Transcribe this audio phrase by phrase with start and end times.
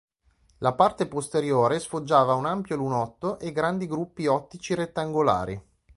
[0.61, 5.61] La parte posteriore sfoggiava un ampio lunotto e grandi gruppi ottici rettangolari.